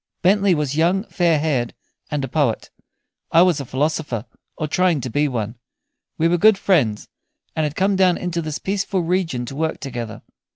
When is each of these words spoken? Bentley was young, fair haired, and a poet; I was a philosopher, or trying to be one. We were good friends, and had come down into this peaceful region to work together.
Bentley 0.23 0.55
was 0.55 0.75
young, 0.75 1.03
fair 1.09 1.37
haired, 1.37 1.75
and 2.09 2.23
a 2.23 2.27
poet; 2.27 2.71
I 3.31 3.43
was 3.43 3.59
a 3.59 3.65
philosopher, 3.65 4.25
or 4.57 4.67
trying 4.67 4.99
to 5.01 5.11
be 5.11 5.27
one. 5.27 5.59
We 6.17 6.27
were 6.27 6.39
good 6.39 6.57
friends, 6.57 7.07
and 7.55 7.65
had 7.65 7.75
come 7.75 7.95
down 7.97 8.17
into 8.17 8.41
this 8.41 8.57
peaceful 8.57 9.01
region 9.01 9.45
to 9.45 9.55
work 9.55 9.79
together. 9.79 10.23